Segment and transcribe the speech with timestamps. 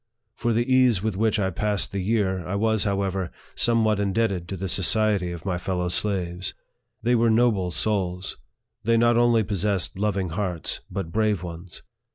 [0.33, 4.47] For the ease" with which I passed the year, I was, however, some what indebted
[4.47, 6.55] to the society of my fellow slaves.
[7.03, 8.35] They were noble souls;
[8.83, 11.83] they not only possessed loving hearts, but brave ones.